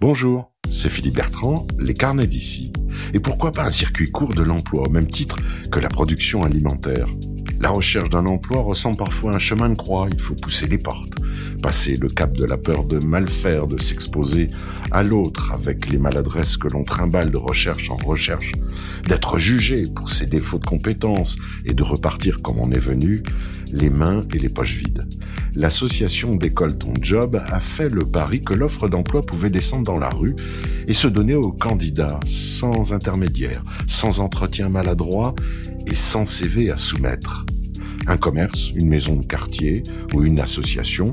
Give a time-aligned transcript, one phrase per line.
[0.00, 2.72] Bonjour, c'est Philippe Bertrand, les carnets d'ici.
[3.14, 5.34] Et pourquoi pas un circuit court de l'emploi au même titre
[5.72, 7.08] que la production alimentaire?
[7.60, 10.78] La recherche d'un emploi ressemble parfois à un chemin de croix, il faut pousser les
[10.78, 11.14] portes,
[11.60, 14.50] passer le cap de la peur de mal faire, de s'exposer
[14.92, 18.52] à l'autre avec les maladresses que l'on trimballe de recherche en recherche,
[19.08, 23.24] d'être jugé pour ses défauts de compétences et de repartir comme on est venu,
[23.72, 25.06] les mains et les poches vides.
[25.54, 30.08] L'association d'école Ton Job a fait le pari que l'offre d'emploi pouvait descendre dans la
[30.08, 30.36] rue
[30.86, 35.34] et se donner aux candidats sans intermédiaire, sans entretien maladroit
[35.86, 37.46] et sans CV à soumettre.
[38.06, 39.82] Un commerce, une maison de quartier
[40.14, 41.12] ou une association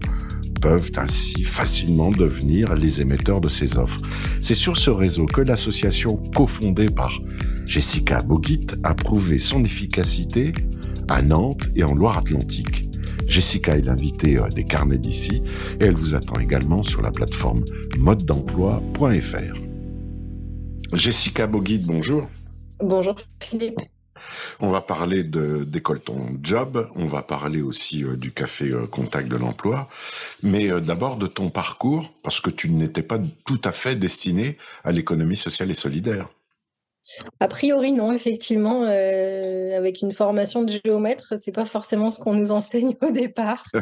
[0.61, 3.99] peuvent ainsi facilement devenir les émetteurs de ces offres.
[4.41, 7.11] C'est sur ce réseau que l'association cofondée par
[7.65, 10.53] Jessica Boguit a prouvé son efficacité
[11.07, 12.89] à Nantes et en Loire-Atlantique.
[13.27, 15.41] Jessica est l'invitée euh, des carnets d'ici
[15.79, 17.63] et elle vous attend également sur la plateforme
[17.97, 19.55] mode-d'emploi.fr.
[20.93, 22.27] Jessica Boguit, bonjour.
[22.79, 23.79] Bonjour Philippe.
[24.59, 29.27] On va parler d'école ton job, on va parler aussi euh, du café euh, contact
[29.27, 29.89] de l'emploi,
[30.41, 34.91] mais d'abord de ton parcours, parce que tu n'étais pas tout à fait destiné à
[34.91, 36.29] l'économie sociale et solidaire.
[37.39, 42.33] A priori, non, effectivement, euh, avec une formation de géomètre, c'est pas forcément ce qu'on
[42.33, 43.65] nous enseigne au départ.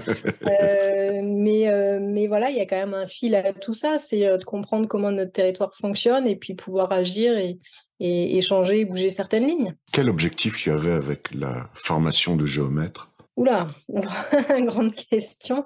[0.44, 3.98] Euh, mais, euh, mais voilà, il y a quand même un fil à tout ça,
[3.98, 7.60] c'est de comprendre comment notre territoire fonctionne et puis pouvoir agir et,
[8.00, 9.74] et, changer et bouger certaines lignes.
[9.92, 13.12] Quel objectif tu avais avec la formation de géomètre?
[13.36, 13.68] Oula,
[14.68, 15.66] grande question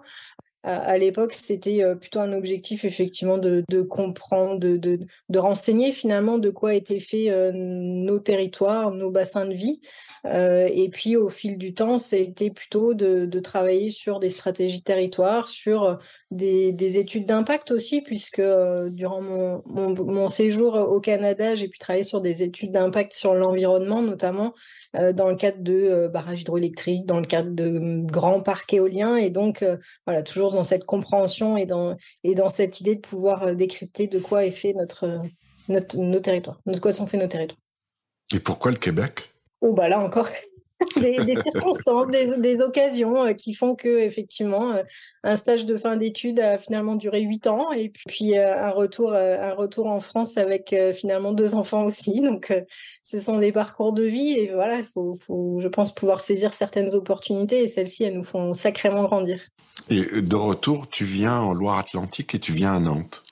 [0.67, 6.73] à, l'époque, c'était euh, plutôt un objectif effectivement de, comprendre, de, renseigner finalement de quoi
[6.73, 9.79] étaient faits euh, nos territoires, nos bassins de vie.
[10.25, 15.47] Euh, et puis au fil du temps, c'était plutôt de, travailler sur des stratégies territoires,
[15.47, 15.99] sur
[16.31, 18.41] des, études d'impact aussi, puisque
[18.89, 24.01] durant mon, mon, séjour au Canada, j'ai pu travailler sur des études d'impact sur l'environnement,
[24.01, 24.53] notamment
[24.93, 29.15] dans le cadre de barrages hydroélectriques, dans le cadre de grands parcs éoliens.
[29.15, 29.63] Et donc,
[30.05, 34.07] voilà, toujours dans cette compréhension et dans, et dans cette idée de pouvoir euh, décrypter
[34.07, 35.21] de quoi est fait notre,
[35.69, 37.61] notre, nos territoires, de quoi sont faits nos territoires.
[38.33, 39.31] Et pourquoi le Québec?
[39.61, 40.27] Oh, bah là encore,
[40.97, 44.83] des, circonstances, des, occasions euh, qui font que effectivement euh,
[45.23, 49.13] un stage de fin d'études a finalement duré huit ans et puis euh, un retour
[49.13, 52.21] un retour en France avec finalement deux enfants aussi.
[52.21, 52.53] Donc
[53.01, 56.53] ce sont des parcours de vie et voilà, il faut, faut, je pense pouvoir saisir
[56.53, 59.39] certaines opportunités et celles-ci elles nous font sacrément grandir.
[59.89, 63.23] Et de retour, tu viens en Loire-Atlantique et tu viens à Nantes.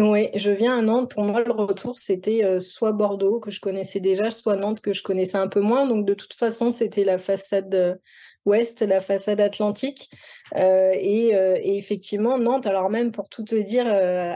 [0.00, 1.10] Oui, je viens à Nantes.
[1.10, 4.92] Pour moi, le retour, c'était euh, soit Bordeaux, que je connaissais déjà, soit Nantes, que
[4.92, 5.86] je connaissais un peu moins.
[5.88, 7.96] Donc, de toute façon, c'était la façade euh,
[8.44, 10.08] ouest, la façade atlantique.
[10.54, 11.32] Euh, et,
[11.76, 13.86] effectivement, Nantes, alors même pour tout te dire,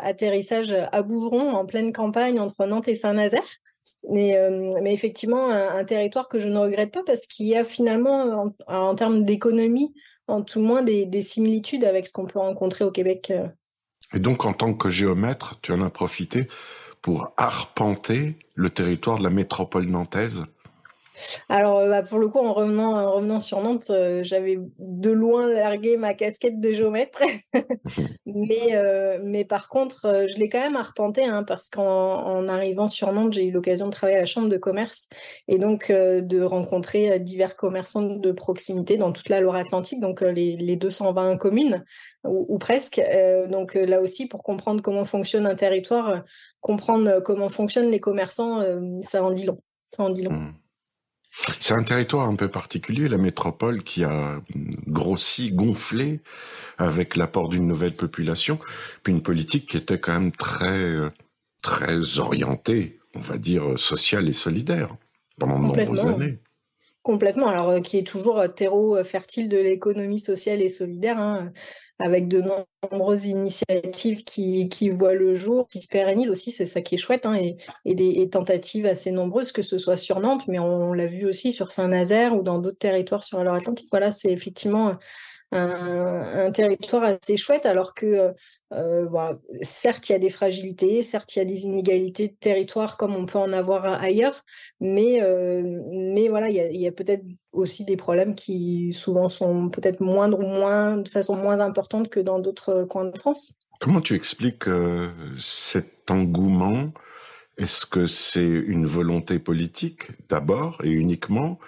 [0.02, 3.42] atterrissage à Bouvron, en pleine campagne entre Nantes et Saint-Nazaire.
[4.10, 4.36] Mais,
[4.82, 8.94] mais, effectivement, un, territoire que je ne regrette pas parce qu'il y a finalement, en,
[8.96, 9.94] termes d'économie,
[10.26, 13.32] en tout moins des, des similitudes avec ce qu'on peut rencontrer au Québec.
[14.14, 16.48] Et donc, en tant que géomètre, tu en as profité
[17.00, 20.44] pour arpenter le territoire de la métropole nantaise
[21.48, 25.10] alors, euh, bah, pour le coup, en revenant, en revenant sur Nantes, euh, j'avais de
[25.10, 27.20] loin largué ma casquette de géomètre.
[28.26, 33.12] mais, euh, mais par contre, je l'ai quand même arpenté hein, parce qu'en arrivant sur
[33.12, 35.08] Nantes, j'ai eu l'occasion de travailler à la chambre de commerce
[35.48, 40.76] et donc de rencontrer divers commerçants de proximité dans toute la Loire-Atlantique, donc les, les
[40.76, 41.84] 220 communes
[42.24, 43.00] ou, presque.
[43.50, 46.22] donc là aussi, pour comprendre comment fonctionne un territoire,
[46.60, 48.62] comprendre comment fonctionnent les commerçants,
[49.02, 49.60] ça en dit long.
[49.94, 50.32] Ça en dit long.
[50.32, 50.54] Mmh.
[51.60, 54.40] C'est un territoire un peu particulier, la métropole qui a
[54.86, 56.20] grossi, gonflé
[56.76, 58.58] avec l'apport d'une nouvelle population,
[59.02, 60.94] puis une politique qui était quand même très,
[61.62, 64.94] très orientée, on va dire, sociale et solidaire
[65.38, 66.38] pendant de nombreuses années.
[67.02, 71.18] Complètement, alors euh, qui est toujours euh, terreau euh, fertile de l'économie sociale et solidaire,
[71.18, 71.52] hein,
[71.98, 72.44] avec de
[72.92, 77.26] nombreuses initiatives qui, voient le jour, qui se pérennisent aussi, c'est ça qui est chouette,
[77.26, 77.34] hein,
[77.84, 81.50] et, des tentatives assez nombreuses, que ce soit sur Nantes, mais on, l'a vu aussi
[81.50, 83.88] sur Saint-Nazaire ou dans d'autres territoires sur la Atlantique.
[83.90, 84.96] Voilà, c'est effectivement
[85.50, 88.32] un, territoire assez chouette, alors que
[88.72, 89.32] euh, euh,
[89.62, 93.14] certes, il y a des fragilités, certes, il y a des inégalités de territoire comme
[93.14, 94.42] on peut en avoir ailleurs,
[94.80, 100.00] mais, euh, mais voilà, il y a, peut-être aussi des problèmes qui souvent sont peut-être
[100.00, 103.54] moindres ou moins, de façon moins importante que dans d'autres coins de France.
[103.80, 104.66] Comment tu expliques
[105.38, 106.92] cet engouement?
[107.58, 111.58] Est-ce que c'est une volonté politique d'abord et uniquement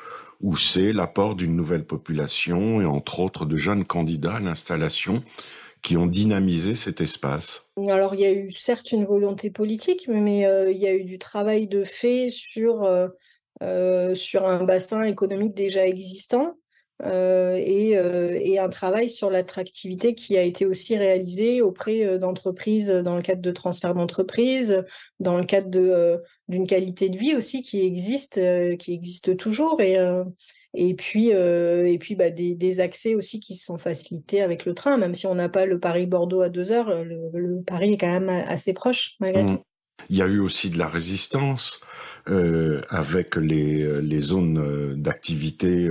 [0.40, 5.22] où c'est l'apport d'une nouvelle population et entre autres de jeunes candidats à l'installation
[5.84, 10.40] qui ont dynamisé cet espace Alors, il y a eu certes une volonté politique, mais
[10.72, 12.88] il y a eu du travail de fait sur,
[14.14, 16.56] sur un bassin économique déjà existant.
[17.02, 22.18] Euh, et, euh, et, un travail sur l'attractivité qui a été aussi réalisé auprès euh,
[22.18, 24.84] d'entreprises dans le cadre de transfert d'entreprise,
[25.18, 28.40] dans le cadre d'une qualité de vie aussi qui existe,
[28.78, 29.80] qui existe toujours.
[29.80, 29.98] Et,
[30.74, 34.96] et puis, et puis bah, des, des, accès aussi qui sont facilités avec le train,
[34.96, 38.28] même si on n'a pas le Paris-Bordeaux à deux heures, le, Paris est quand même
[38.28, 39.56] assez proche malgré mmh.
[39.56, 39.62] tout.
[40.10, 41.80] Il y a eu aussi de la résistance
[42.28, 45.88] euh, avec les, les zones d'activité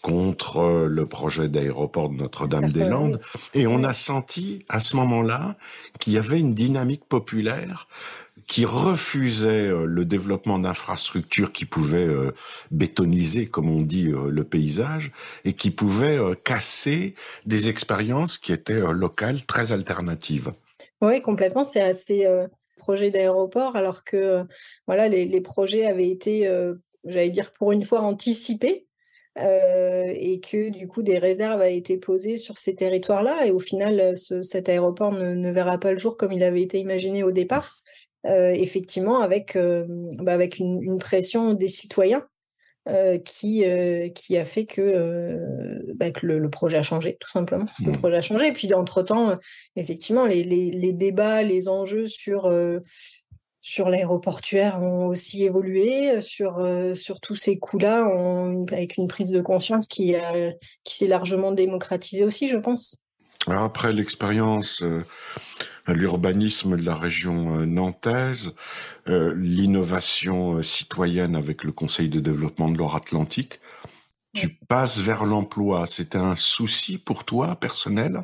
[0.00, 3.20] contre le projet d'aéroport de Notre-Dame-des-Landes.
[3.54, 5.56] Et on a senti à ce moment-là
[5.98, 7.88] qu'il y avait une dynamique populaire
[8.46, 12.32] qui refusait euh, le développement d'infrastructures qui pouvaient euh,
[12.70, 15.12] bétoniser, comme on dit, euh, le paysage,
[15.44, 17.14] et qui pouvaient casser
[17.44, 20.52] des expériences qui étaient locales, très alternatives.
[21.00, 21.64] Oui, complètement.
[21.64, 22.26] C'est assez
[22.76, 24.44] projet d'aéroport, alors que
[24.86, 26.50] voilà, les, projets avaient été,
[27.04, 28.86] j'allais dire pour une fois, anticipés
[29.38, 34.14] et que du coup des réserves a été posées sur ces territoires-là et au final
[34.16, 37.76] cet aéroport ne, verra pas le jour comme il avait été imaginé au départ,
[38.24, 39.84] effectivement avec, euh,
[40.18, 42.26] bah, avec une, pression des citoyens
[43.24, 43.64] qui,
[44.14, 45.38] qui a fait que,
[45.94, 47.66] bah, que le, projet a changé, tout simplement.
[47.84, 47.96] Le mmh.
[47.96, 48.48] projet a changé.
[48.48, 49.36] Et puis, entre-temps,
[49.74, 52.48] effectivement, les, les, les, débats, les enjeux sur
[53.66, 58.06] sur l'aéroportuaire ont aussi évolué, euh, sur, euh, sur tous ces coups-là,
[58.70, 60.14] avec une prise de conscience qui,
[60.84, 63.02] qui s'est largement démocratisée aussi, je pense.
[63.48, 65.02] Alors après l'expérience, euh,
[65.88, 68.54] l'urbanisme de la région nantaise,
[69.06, 73.60] l'innovation citoyenne avec le Conseil de développement de l'Or-Atlantique,
[74.34, 75.86] tu passes vers l'emploi.
[75.86, 78.20] C'était un souci pour toi personnel?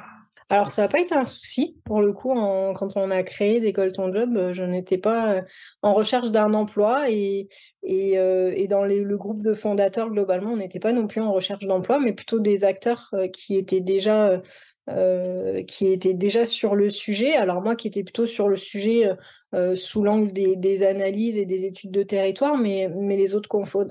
[0.51, 1.81] Alors, ça n'a pas été un souci.
[1.87, 5.43] Pour le coup, quand on a créé d'école ton job, euh, je n'étais pas euh,
[5.81, 7.49] en recherche d'un emploi et,
[7.83, 11.33] et, euh, et dans le groupe de fondateurs, globalement, on n'était pas non plus en
[11.33, 14.43] recherche d'emploi, mais plutôt des acteurs qui étaient déjà
[14.91, 17.37] euh, qui était déjà sur le sujet.
[17.37, 19.15] Alors moi qui étais plutôt sur le sujet euh,
[19.55, 23.49] euh, sous l'angle des, des, analyses et des études de territoire, mais, mais les autres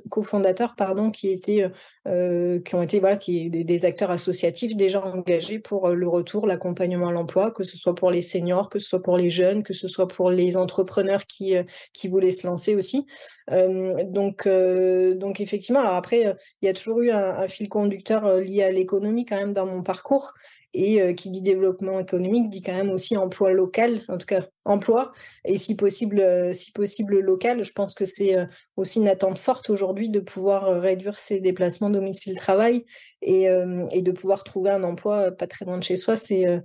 [0.09, 1.69] cofondateurs pardon, qui étaient
[2.03, 7.11] qui ont été voilà qui des, acteurs associatifs déjà engagés pour le retour, l'accompagnement à
[7.13, 9.87] l'emploi, que ce soit pour les seniors, que ce soit pour les jeunes, que ce
[9.87, 11.55] soit pour les entrepreneurs qui
[11.93, 13.05] qui voulaient se lancer aussi.
[13.47, 18.71] donc donc effectivement alors après il y a toujours eu un fil conducteur lié à
[18.71, 20.33] l'économie quand même dans mon parcours
[20.73, 24.47] et euh, qui dit développement économique dit quand même aussi emploi local, en tout cas
[24.63, 25.11] emploi,
[25.45, 27.63] et si possible, euh, si possible local.
[27.63, 28.45] Je pense que c'est euh,
[28.77, 32.85] aussi une attente forte aujourd'hui de pouvoir réduire ses déplacements domicile-travail
[33.21, 33.43] et,
[33.91, 36.15] et, de pouvoir trouver un emploi pas très loin de chez soi.
[36.15, 36.63] C'est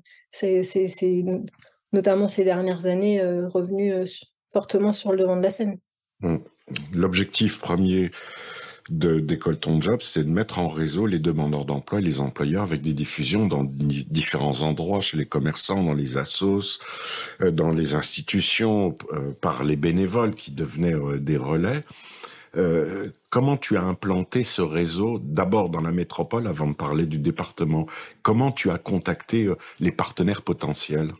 [1.92, 3.92] notamment ces dernières années revenu
[4.52, 5.78] fortement sur le devant de la scène.
[6.94, 8.10] L'objectif premier
[8.90, 12.82] d'école ton job, c'est de mettre en réseau les demandeurs d'emploi et les employeurs avec
[12.82, 16.80] des diffusions dans différents endroits, chez les commerçants, dans les assos,
[17.40, 21.82] euh, dans les institutions, euh, par les bénévoles qui devenaient euh, des relais.
[23.28, 27.86] comment tu as implanté ce réseau d'abord dans la métropole avant de parler du département?
[28.22, 31.12] Comment tu as contacté les partenaires potentiels?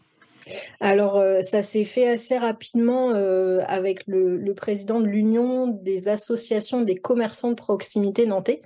[0.81, 6.81] Alors, euh, ça s'est fait assez rapidement euh, avec le, président de l'Union des associations
[6.83, 8.63] des commerçants de proximité nantais,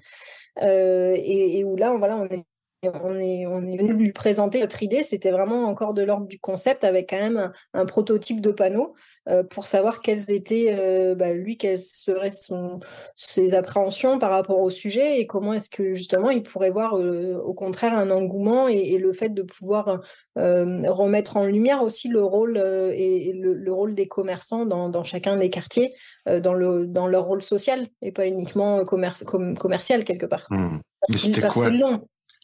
[0.62, 2.44] euh, et, où là, voilà, on est
[2.82, 5.02] on est, on est venu lui présenter notre idée.
[5.02, 8.94] C'était vraiment encore de l'ordre du concept avec quand même un, prototype de panneau
[9.28, 12.78] euh, pour savoir quelles étaient, euh, bah, lui, quelles seraient son,
[13.16, 17.34] ses appréhensions par rapport au sujet et comment est-ce que justement il pourrait voir euh,
[17.44, 20.00] au contraire un engouement et, le fait de pouvoir
[20.36, 25.94] remettre en lumière aussi le rôle et le, rôle des commerçants dans, chacun des quartiers,
[26.26, 30.46] dans, le, dans leur rôle social et pas uniquement commercial quelque part.
[30.50, 30.78] Mmh.
[31.08, 31.70] Mais c'était quoi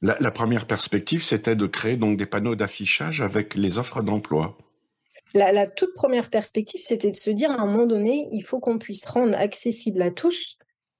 [0.02, 4.56] la, première perspective, c'était de créer donc des panneaux d'affichage avec les offres d'emploi.
[5.34, 8.78] La, toute première perspective, c'était de se dire à un moment donné, il faut qu'on
[8.78, 10.58] puisse rendre accessible à tous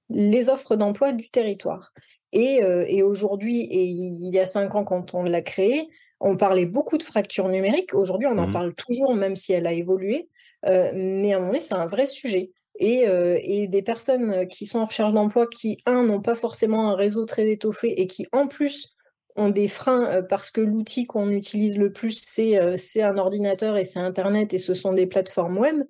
[0.09, 1.91] les offres d'emploi du territoire.
[2.33, 5.87] Et, euh, aujourd'hui, et il y a cinq ans quand on l'a créé,
[6.19, 7.93] on parlait beaucoup de fracture numérique.
[7.93, 8.51] Aujourd'hui, on en mmh.
[8.51, 10.27] parle toujours, même si elle a évolué.
[10.65, 12.51] Euh, mais à un moment donné, c'est un vrai sujet.
[12.79, 16.89] Et, euh, et, des personnes qui sont en recherche d'emploi qui, un, n'ont pas forcément
[16.89, 18.97] un réseau très étoffé et qui, en plus,
[19.37, 23.77] ont des freins euh, parce que l'outil qu'on utilise le plus, c'est euh, un ordinateur
[23.77, 25.83] et c'est Internet et ce sont des plateformes web,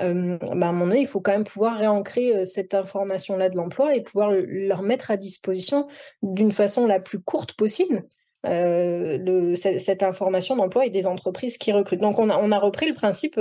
[0.00, 3.96] euh, bah à moment donné, il faut quand même pouvoir réancrer cette information-là de l'emploi
[3.96, 5.88] et pouvoir leur mettre à disposition
[6.22, 8.04] d'une façon la plus courte possible
[8.44, 12.00] cette information d'emploi et des entreprises qui recrutent.
[12.00, 13.38] Donc on a, on a repris le principe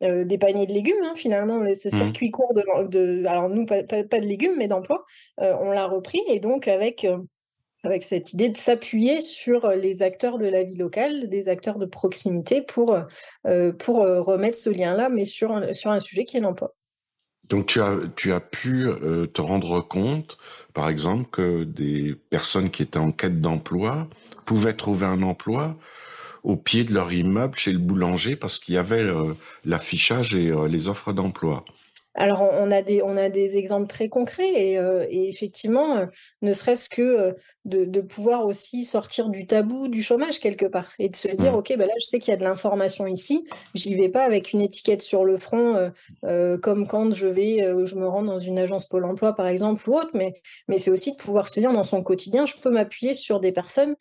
[0.00, 1.90] des paniers de légumes, hein, finalement, ce mmh.
[1.90, 5.04] circuit court de, alors nous, pas, de légumes, mais d'emploi,
[5.38, 7.06] on l'a repris, et donc avec
[7.82, 11.86] avec cette idée de s'appuyer sur les acteurs de la vie locale, des acteurs de
[11.86, 12.96] proximité pour,
[13.46, 16.74] euh, pour euh, remettre ce lien-là, mais sur un, sur un sujet qui est l'emploi.
[17.48, 20.38] Donc tu as, tu as pu euh, te rendre compte,
[20.72, 24.08] par exemple, que des personnes qui étaient en quête d'emploi
[24.44, 25.76] pouvaient trouver un emploi
[26.42, 29.06] au pied de leur immeuble chez le boulanger parce qu'il y avait
[29.64, 31.64] l'affichage et les offres d'emploi.
[32.14, 36.06] Alors, on a des, on a des exemples très concrets et, euh, effectivement, euh,
[36.42, 37.32] ne serait-ce que euh,
[37.64, 41.72] de, pouvoir aussi sortir du tabou du chômage quelque part et de se dire, OK,
[41.76, 44.60] bah là, je sais qu'il y a de l'information ici, j'y vais pas avec une
[44.60, 45.90] étiquette sur le front,
[46.62, 49.94] comme quand je vais, je me rends dans une agence Pôle emploi, par exemple, ou
[49.94, 53.14] autre, mais, mais c'est aussi de pouvoir se dire dans son quotidien, je peux m'appuyer
[53.14, 53.94] sur des personnes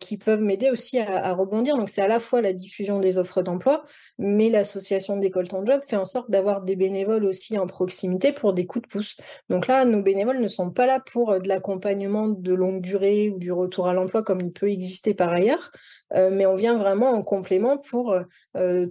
[0.00, 1.76] qui peuvent m'aider aussi à, à, rebondir.
[1.76, 3.84] Donc, c'est à la fois la diffusion des offres d'emploi,
[4.18, 8.52] mais l'association d'école ton job fait en sorte d'avoir des bénévoles aussi en proximité pour
[8.52, 9.16] des coups de pouce.
[9.48, 13.30] Donc là, nos bénévoles ne sont pas là pour euh, de l'accompagnement de longue durée
[13.30, 15.70] ou du retour à l'emploi comme il peut exister par ailleurs,
[16.14, 18.14] euh, mais on vient vraiment en complément pour
[18.56, 18.86] euh,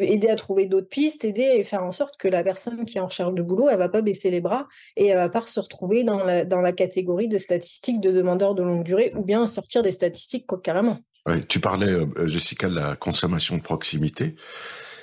[0.00, 3.00] aider à trouver d'autres pistes, aider et faire en sorte que la personne qui est
[3.00, 5.60] en recherche de boulot, elle va pas baisser les bras et elle va pas se
[5.60, 9.92] retrouver dans la, catégorie de statistiques de demandeurs de longue durée ou bien sortir des
[9.92, 10.98] statistiques carrément.
[11.48, 11.96] Tu parlais,
[12.26, 14.34] Jessica, de la consommation de proximité.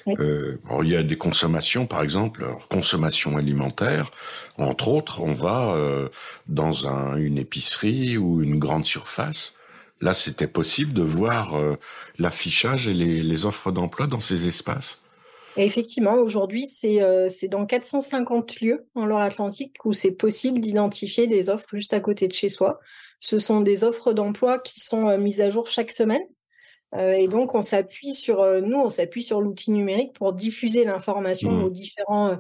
[0.08, 4.12] Euh, il y a des consommations, par exemple, consommation alimentaire.
[4.58, 6.10] Entre autres, on va euh,
[6.48, 9.62] dans un, une épicerie ou une grande surface.
[10.02, 11.78] Là, c'était possible de voir euh,
[12.18, 15.04] l'affichage et les, les offres d'emploi dans ces espaces.
[15.58, 21.68] effectivement, aujourd'hui, c'est euh, dans 450 lieux en Loire-Atlantique où c'est possible d'identifier des offres
[21.74, 22.80] juste à côté de chez soi.
[23.20, 26.24] Ce sont des offres d'emploi qui sont euh, mises à jour chaque semaine.
[26.96, 30.84] Euh, et donc, on s'appuie sur, euh, nous, on s'appuie sur l'outil numérique pour diffuser
[30.84, 31.64] l'information mmh.
[31.64, 32.38] aux différents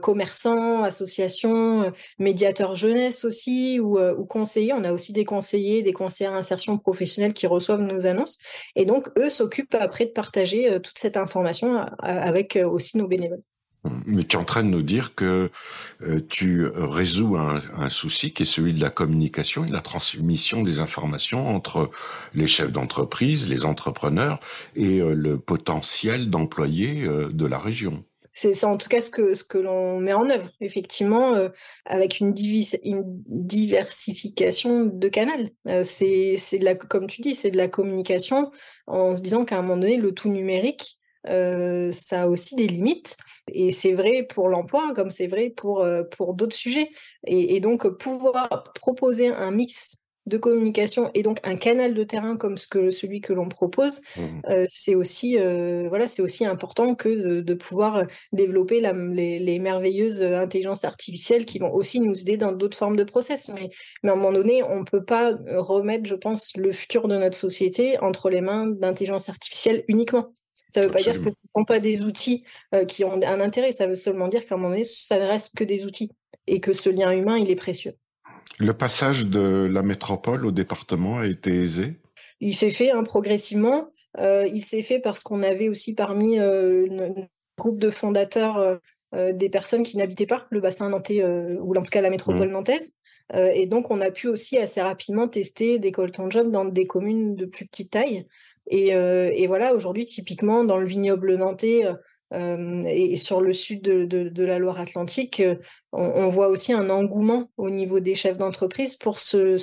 [0.00, 4.72] commerçants, associations, médiateurs jeunesse aussi, ou, ou, conseillers.
[4.72, 8.38] On a aussi des conseillers, des conseillers insertion professionnelle qui reçoivent nos annonces.
[8.76, 13.42] Et donc, eux s'occupent après de partager toute cette information avec aussi nos bénévoles.
[14.06, 15.50] Mais tu es en train de nous dire que
[16.02, 20.62] euh, tu résous un, souci qui est celui de la communication et de la transmission
[20.62, 21.90] des informations entre
[22.34, 24.38] les chefs d'entreprise, les entrepreneurs
[24.76, 28.04] et euh, le potentiel d'employés euh, de la région.
[28.34, 31.34] C'est en tout cas ce que, ce que l'on met en œuvre, effectivement,
[31.84, 35.50] avec une, diversification de canaux.
[35.82, 36.38] c'est
[36.88, 38.50] comme tu dis, c'est de la communication
[38.86, 40.98] en se disant qu'à un moment donné, le tout numérique,
[41.28, 43.16] euh, ça a aussi des limites.
[43.52, 46.90] Et c'est vrai pour l'emploi, comme c'est vrai pour, euh, pour d'autres sujets.
[47.26, 52.56] Et, donc, pouvoir proposer un mix de communication et donc un canal de terrain comme
[52.56, 54.20] ce que, celui que l'on propose, mmh.
[54.50, 61.58] euh, c'est aussi, voilà, aussi important que de, pouvoir développer les, merveilleuses intelligences artificielles qui
[61.58, 63.50] vont aussi nous aider dans d'autres formes de process.
[63.54, 63.70] Mais,
[64.02, 67.16] mais à un moment donné, on ne peut pas remettre, je pense, le futur de
[67.16, 70.32] notre société entre les mains d'intelligence artificielle uniquement.
[70.72, 73.12] Ça ne veut pas dire que ce ne sont pas des outils euh, qui ont
[73.12, 75.84] un intérêt, ça veut seulement dire qu'à un moment donné, ça ne reste que des
[75.84, 76.10] outils
[76.46, 77.92] et que ce lien humain, il est précieux.
[78.58, 82.00] Le passage de la métropole au département a été aisé?
[82.40, 83.90] Il s'est fait hein, progressivement.
[84.18, 87.26] Euh, il s'est fait parce qu'on avait aussi parmi euh, un
[87.58, 88.80] groupe de fondateurs
[89.14, 92.52] des personnes qui n'habitaient pas le bassin nantais ou en tout cas la métropole mmh.
[92.52, 92.94] nantaise.
[93.34, 97.36] et donc, on a pu aussi assez rapidement tester des colton job dans des communes
[97.36, 98.26] de plus petite taille.
[98.72, 101.86] Euh, et, voilà, aujourd'hui, typiquement, dans le vignoble nantais
[102.32, 105.56] euh, et sur le sud de, la Loire-Atlantique, euh,
[105.92, 109.58] on, voit aussi un engouement au niveau des chefs d'entreprise pour ce,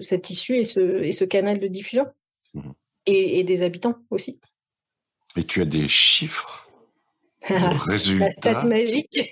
[0.00, 2.06] cette issue et ce, et ce canal de diffusion.
[2.54, 2.70] Mmh.
[3.06, 4.40] Et, et des habitants aussi.
[5.36, 6.67] Et tu as des chiffres?
[7.86, 8.24] Résultat.
[8.24, 9.30] La stat magique.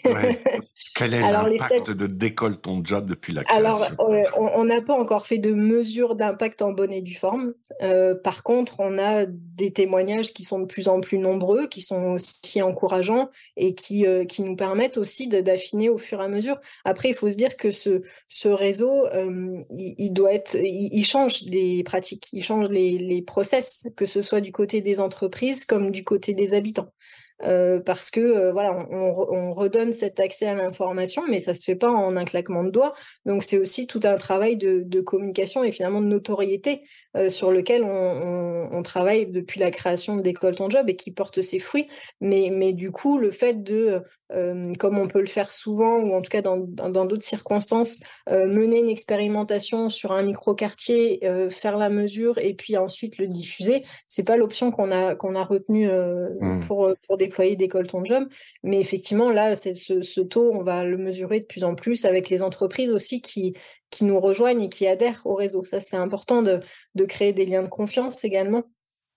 [0.95, 5.27] Quel est l'impact de décolle ton job depuis la création Alors, on n'a pas encore
[5.27, 7.55] fait de mesure d'impact en bonne et due forme.
[7.83, 11.81] Euh, par contre, on a des témoignages qui sont de plus en plus nombreux, qui
[11.81, 16.29] sont aussi encourageants et qui, euh, qui nous permettent aussi d'affiner au fur et à
[16.29, 16.59] mesure.
[16.85, 21.43] Après, il faut se dire que ce, ce réseau, euh, il, doit être, il, change
[21.43, 25.91] les pratiques, il change les, les process, que ce soit du côté des entreprises comme
[25.91, 26.93] du côté des habitants.
[27.41, 32.17] Parce que voilà, on, redonne cet accès à l'information, mais ça se fait pas en
[32.17, 32.95] un claquement de doigts.
[33.25, 36.83] Donc c'est aussi tout un travail de, communication et finalement de notoriété
[37.29, 41.89] sur lequel on, travaille depuis la création d'école ton job et qui porte ses fruits.
[42.21, 46.23] Mais, mais du coup, le fait de, comme on peut le faire souvent ou en
[46.23, 52.55] tout cas dans d'autres circonstances, mener une expérimentation sur un micro-quartier, faire la mesure et
[52.55, 56.65] puis ensuite le diffuser, c'est pas l'option qu'on a qu'on a retenue mmh.
[56.67, 58.29] pour pour déployer d'école ton job.
[58.63, 62.29] Mais effectivement, là, ce, ce taux, on va le mesurer de plus en plus avec
[62.31, 63.55] les entreprises aussi qui
[63.91, 65.65] qui nous rejoignent et qui adhèrent au réseau.
[65.65, 66.61] Ça, c'est important de,
[66.95, 68.65] de créer des liens de confiance également.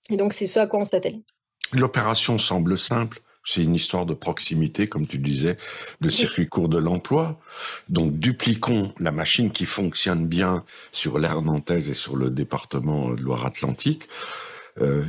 [0.09, 1.21] Et donc, c'est ce à quoi on s'attelle.
[1.71, 3.21] L'opération semble simple.
[3.49, 5.57] C'est une histoire de proximité, comme tu disais,
[6.01, 7.39] de circuit court de l'emploi.
[7.89, 13.23] Donc, dupliquons la machine qui fonctionne bien sur l'aire nantaise et sur le département de
[13.23, 14.03] Loire-Atlantique.
[14.83, 15.03] Euh,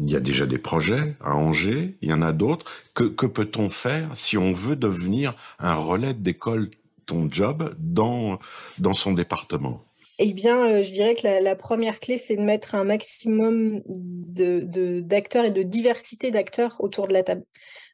[0.00, 2.66] il y a déjà des projets à Angers, il y en a d'autres.
[2.92, 6.68] Que, que peut-on faire si on veut devenir un relais d'école
[7.06, 8.38] ton job dans,
[8.76, 9.82] dans son département?
[10.18, 15.44] Eh bien, euh, je dirais que la, première clé, c'est de mettre un maximum d'acteurs
[15.44, 17.44] de, et de diversité d'acteurs autour de la table.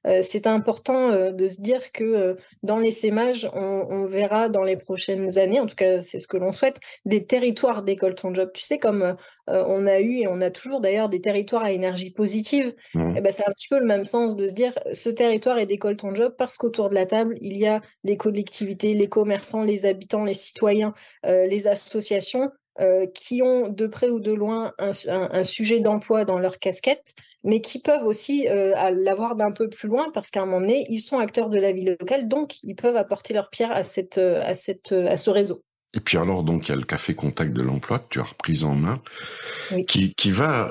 [0.07, 4.63] Euh, c'est important euh, de se dire que euh, dans les sémages, on, verra dans
[4.63, 8.33] les prochaines années, en tout cas c'est ce que l'on souhaite, des territoires d'école ton
[8.33, 8.51] job.
[8.55, 12.11] Tu sais, comme on a eu et on a toujours d'ailleurs des territoires à énergie
[12.11, 13.15] positive, mmh.
[13.17, 15.67] eh ben, c'est un petit peu le même sens de se dire ce territoire est
[15.67, 19.65] d'école ton job parce qu'autour de la table, il y a les collectivités, les commerçants,
[19.65, 20.95] les habitants, les citoyens,
[21.25, 22.18] les associations
[23.13, 27.79] qui ont de près ou de loin un sujet d'emploi dans leur casquette mais qui
[27.79, 31.19] peuvent aussi euh, l'avoir d'un peu plus loin parce qu'à un moment donné, ils sont
[31.19, 34.55] acteurs de la vie locale, donc ils peuvent apporter leur pierre à, cette, euh, à,
[34.55, 35.63] cette, euh, à ce réseau.
[35.95, 38.25] Et puis alors, donc, il y a le café contact de l'emploi que tu as
[38.25, 39.01] repris en main,
[39.87, 40.71] qui, qui va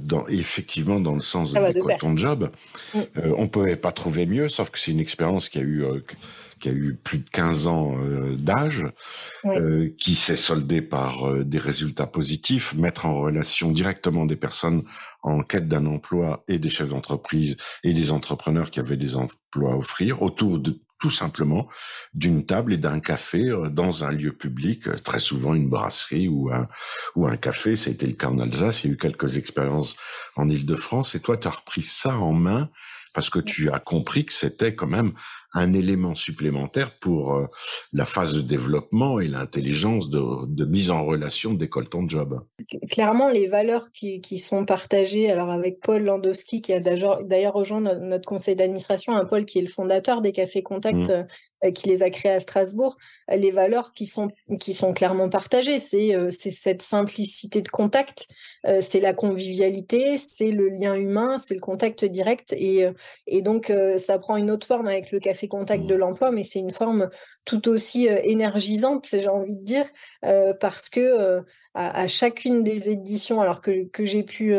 [0.00, 2.50] dans, effectivement dans le sens de, de ton job.
[2.94, 3.34] On mm.
[3.36, 5.84] on pouvait pas trouver mieux, sauf que c'est une expérience qui a eu
[6.60, 7.96] qui a eu plus de 15 ans
[8.38, 8.86] d'âge,
[9.98, 14.82] qui s'est soldée par des résultats positifs, mettre en relation directement des personnes
[15.22, 19.72] en quête d'un emploi et des chefs d'entreprise et des entrepreneurs qui avaient des emplois
[19.72, 21.68] à offrir autour de tout simplement
[22.14, 26.28] d'une table et d'un café euh, dans un lieu public, euh, très souvent une brasserie
[26.28, 26.68] ou un,
[27.14, 27.76] ou un café.
[27.76, 28.84] Ça a été le cas en Alsace.
[28.84, 29.96] Il y a eu quelques expériences
[30.36, 31.14] en Ile-de-France.
[31.14, 32.70] Et toi, tu as repris ça en main
[33.12, 35.12] parce que tu as compris que c'était quand même
[35.56, 37.46] un élément supplémentaire pour euh,
[37.92, 42.40] la phase de développement et l'intelligence de, mise en relation d'école ton job.
[42.90, 48.26] Clairement, les valeurs qui, sont partagées, alors avec Paul Landowski, qui a d'ailleurs rejoint notre,
[48.26, 51.26] conseil d'administration, un Paul qui est le fondateur des cafés Contact mmh.
[51.66, 52.96] Euh, qui les a créés à Strasbourg,
[53.30, 55.78] euh, les valeurs qui sont, qui sont clairement partagées.
[55.78, 58.28] C'est euh, cette simplicité de contact,
[58.80, 62.52] c'est la convivialité, c'est le lien humain, c'est le contact direct.
[62.52, 62.84] Et,
[63.28, 66.58] et donc, ça prend une autre forme avec le café contact de l'emploi, mais c'est
[66.58, 67.08] une forme
[67.46, 69.86] tout aussi énergisante, j'ai envie de dire,
[70.60, 71.42] parce que
[71.76, 74.54] à, chacune des éditions, alors que, que j'ai pu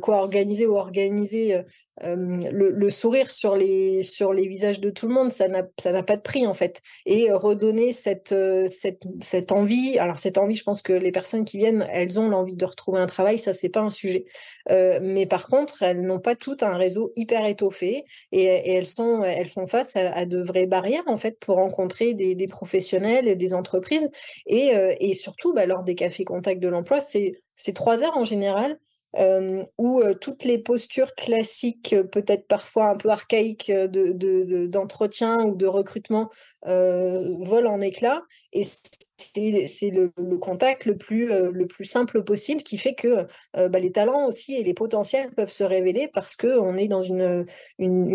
[0.00, 1.62] quoi organiser ou organiser
[2.02, 5.62] le, sourire sur les, sur les visages de tout le monde, ça n'a
[6.02, 6.80] pas de prix en fait.
[7.06, 8.34] Et redonner cette,
[8.66, 12.28] cette, cette envie, alors cette envie, je pense que les personnes qui viennent, elles ont
[12.28, 14.26] l'envie de retrouver un travail, ça c'est pas un sujet.
[14.68, 19.48] mais par contre, elles n'ont pas toutes un réseau hyper étoffé et, elles, sont, elles
[19.48, 24.10] font face à, de vraies barrières en fait pour rencontrer des, professionnels et des entreprises
[24.46, 28.78] et, et surtout bah, lors des cafés contact de l'emploi, c'est trois heures en général
[29.18, 35.50] euh, où euh, toutes les postures classiques, euh, peut-être parfois un peu archaïques d'entretien de,
[35.50, 36.30] ou de recrutement,
[36.64, 38.22] volent en éclats.
[38.52, 38.62] Et
[39.34, 44.26] c'est le, contact le plus, le plus simple possible qui fait que bah, les talents
[44.26, 47.46] aussi et les potentiels peuvent se révéler parce qu'on est dans une,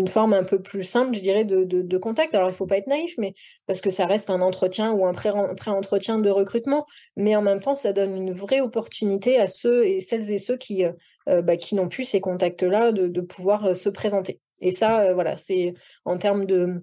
[0.08, 2.34] forme un peu plus simple, je dirais, de, contact.
[2.34, 3.34] Alors, il ne faut pas être naïf, mais
[3.66, 6.86] parce que ça reste un entretien ou un pré-entretien de recrutement.
[7.16, 10.56] Mais en même temps, ça donne une vraie opportunité à ceux et celles et ceux
[10.56, 10.84] qui,
[11.26, 14.40] bah, qui n'ont plus ces contacts-là de, pouvoir se présenter.
[14.60, 16.82] Et ça, voilà, c'est en termes de,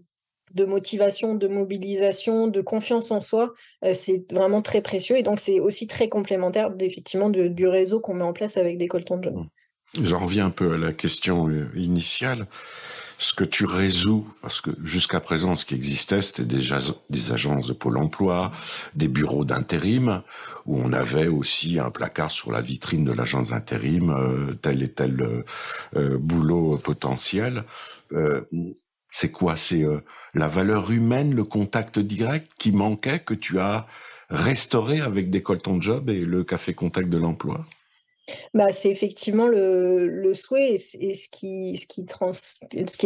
[0.53, 3.53] de motivation, de mobilisation, de confiance en soi,
[3.83, 5.17] euh, c'est vraiment très précieux.
[5.17, 8.87] Et donc, c'est aussi très complémentaire, effectivement, du réseau qu'on met en place avec des
[8.87, 9.35] Colton John.
[9.35, 10.03] Mmh.
[10.03, 12.45] J'en reviens un peu à la question euh, initiale.
[13.17, 16.79] Ce que tu résous, parce que jusqu'à présent, ce qui existait, c'était déjà
[17.09, 18.51] des agences de Pôle emploi,
[18.93, 20.21] des bureaux d'intérim,
[20.65, 24.91] où on avait aussi un placard sur la vitrine de l'agence d'intérim, euh, tel et
[24.91, 25.45] tel
[25.93, 27.63] boulot potentiel.
[29.15, 29.55] C'est quoi?
[29.55, 29.85] C'est
[30.33, 33.87] la valeur humaine, le contact direct qui manquait, que tu as
[34.29, 37.65] restauré avec des Colton Job et le Café Contact de l'emploi?
[38.53, 41.75] Bah, c'est effectivement le, souhait et, ce qui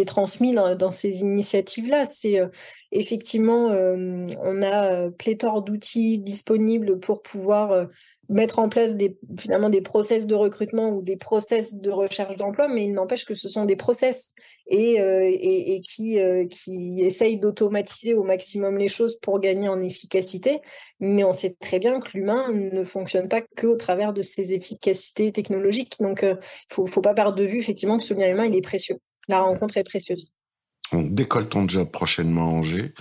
[0.02, 2.06] est transmis dans, ces initiatives-là.
[2.06, 2.48] C'est euh,
[2.92, 7.88] effectivement, euh, on a pléthore d'outils disponibles pour pouvoir
[8.30, 12.68] mettre en place des, finalement des process de recrutement ou des process de recherche d'emploi,
[12.68, 14.34] mais il n'empêche que ce sont des process
[14.68, 19.82] et, euh, et, qui, euh, qui essayent d'automatiser au maximum les choses pour gagner en
[19.82, 20.60] efficacité.
[21.00, 25.32] Mais on sait très bien que l'humain ne fonctionne pas qu'au travers de ses efficacités
[25.32, 25.96] technologiques.
[26.00, 26.40] Donc, il euh, ne
[26.70, 28.98] faut, faut pas perdre de vue effectivement que ce lien humain, il est précieux.
[29.28, 30.32] La rencontre est précieuse.
[30.92, 32.94] On décolle ton job prochainement à Angers.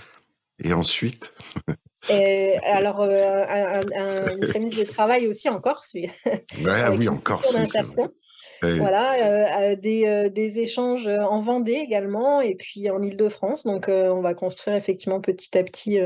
[0.63, 1.35] Et ensuite
[2.07, 5.91] Et alors, euh, un, un, une prémisse de travail aussi en Corse.
[5.93, 6.09] Oui,
[6.97, 7.55] oui, en Corse.
[8.61, 13.65] Voilà, euh, des, euh, des, échanges en Vendée également, et puis en Ile-de-France.
[13.65, 15.99] Donc, on va construire effectivement petit à petit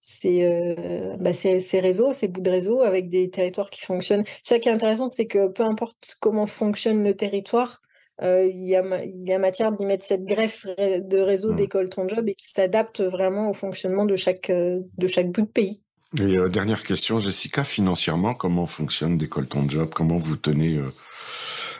[0.00, 0.76] ces,
[1.18, 4.24] bah, ces, ces, réseaux, ces bouts de réseau avec des territoires qui fonctionnent.
[4.42, 7.80] Ça qui est intéressant, c'est que peu importe comment fonctionne le territoire,
[8.22, 11.56] euh, il, y a, il y a matière d'y mettre cette greffe de réseau mmh.
[11.56, 15.42] d'école ton job et qui s'adapte vraiment au fonctionnement de chaque, euh, de chaque bout
[15.42, 15.80] de pays.
[16.18, 19.90] Et euh, dernière question, Jessica, financièrement, comment fonctionne d'école ton job?
[19.92, 20.80] Comment vous tenez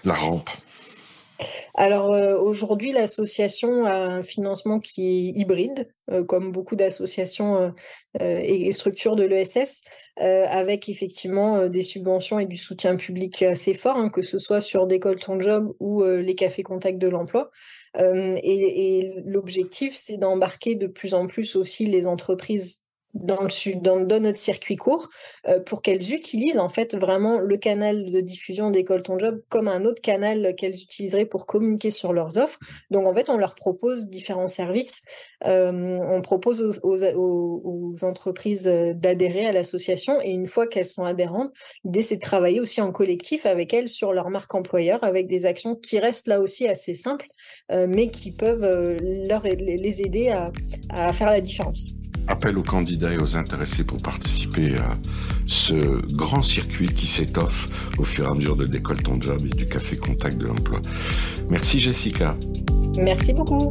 [0.05, 0.51] la rampe?
[1.75, 7.75] Alors euh, aujourd'hui, l'association a un financement qui est hybride, euh, comme beaucoup d'associations
[8.21, 9.83] euh, et, structures de l'ESS,
[10.17, 14.87] avec effectivement des subventions et du soutien public assez fort, hein, que ce soit sur
[14.87, 17.51] Décolle ton job ou les cafés contact de l'emploi.
[17.99, 22.84] et l'objectif, c'est d'embarquer de plus en plus aussi les entreprises
[23.15, 25.09] dans, le, dans, notre circuit court
[25.49, 29.69] euh, pour qu'elles utilisent en fait vraiment le canal de diffusion d'École Ton Job comme
[29.69, 32.59] un autre canal qu'elles utiliseraient pour communiquer sur leurs offres.
[32.91, 35.03] Donc en fait, on leur propose différents services.
[35.47, 41.53] Euh, on propose aux, entreprises d'adhérer à l'association et une fois qu'elles sont adhérentes,
[41.85, 45.47] l'idée c'est de travailler aussi en collectif avec elles sur leur marque employeur avec des
[45.47, 47.27] actions qui restent là aussi assez simples
[47.71, 50.35] euh, mais qui peuvent les aider
[50.91, 51.95] à faire la différence.
[52.27, 54.97] Appel aux candidats et aux intéressés pour participer à
[55.47, 55.75] ce
[56.15, 59.67] grand circuit qui s'étoffe au fur et à mesure de Décolle ton job et du
[59.67, 60.81] Café Contact de l'emploi.
[61.51, 62.37] Merci Jessica.
[62.97, 63.71] Merci beaucoup.